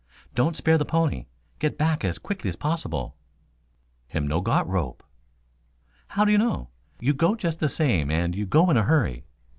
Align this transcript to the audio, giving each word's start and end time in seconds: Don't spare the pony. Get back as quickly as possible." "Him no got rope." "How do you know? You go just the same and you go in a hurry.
Don't 0.33 0.55
spare 0.55 0.79
the 0.79 0.83
pony. 0.83 1.27
Get 1.59 1.77
back 1.77 2.03
as 2.03 2.17
quickly 2.17 2.49
as 2.49 2.55
possible." 2.55 3.15
"Him 4.07 4.25
no 4.25 4.41
got 4.41 4.67
rope." 4.67 5.03
"How 6.07 6.25
do 6.25 6.31
you 6.31 6.39
know? 6.39 6.69
You 6.99 7.13
go 7.13 7.35
just 7.35 7.59
the 7.59 7.69
same 7.69 8.09
and 8.09 8.33
you 8.33 8.47
go 8.47 8.71
in 8.71 8.77
a 8.77 8.83
hurry. 8.85 9.25